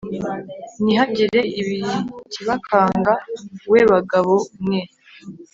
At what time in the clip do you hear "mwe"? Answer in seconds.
4.63-4.81